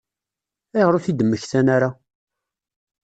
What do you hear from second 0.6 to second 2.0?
Ayɣer ur t-id-mmektan ara?